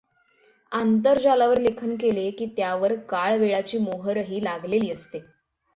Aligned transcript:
आंतरजालावर 0.71 1.59
लेखन 1.59 1.95
केले 1.95 2.29
की 2.31 2.45
त्यावर 2.57 2.95
काळ 3.09 3.37
वेळाची 3.37 3.77
मोहोरही 3.77 4.43
लागलेली 4.43 4.91
असते. 4.91 5.19